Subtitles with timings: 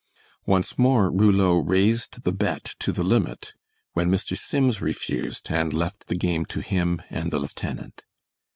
[0.47, 3.53] Once more Rouleau raised the bet to the limit,
[3.93, 4.35] when Mr.
[4.35, 8.01] Sims refused, and left the game to him and the lieutenant.